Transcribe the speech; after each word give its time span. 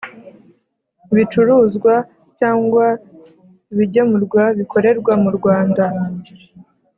ibicuruzwa 1.11 1.93
cyangwa 2.39 2.85
ibigemurwa 3.73 4.43
bikorerwa 4.59 5.13
mu 5.23 5.29
Rwanda 5.37 5.85